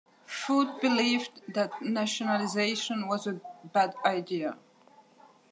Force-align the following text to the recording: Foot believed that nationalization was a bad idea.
Foot 0.25 0.81
believed 0.81 1.43
that 1.53 1.79
nationalization 1.79 3.07
was 3.07 3.27
a 3.27 3.39
bad 3.71 3.93
idea. 4.03 4.57